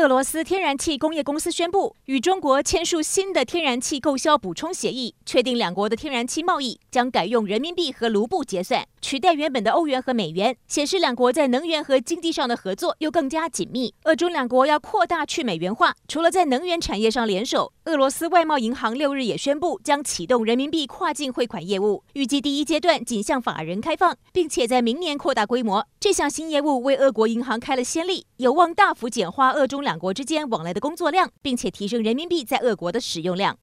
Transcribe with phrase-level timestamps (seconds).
[0.00, 13.92] 俄罗斯天然气工业公司宣布与中国签署新的天然气购销补充协议，确定两国的天然气贸易将改用人民币和卢布结算，取代原本的欧元和美元，显示两国在能源和经济上的合作又更加紧密。
[14.04, 25.86] 俄中两国要扩大去美元化，除了在能源产业上联手，俄罗斯外贸银行六日也宣布将启动人民币跨境汇款业务，预计第一阶段仅向法人开放，并且在明年扩大规模。
[26.00, 33.58] 这项新业务为俄国银行开了先例，有望大幅简化俄中两两国之间往来的工作量，并且提升人民币在俄国的使用量。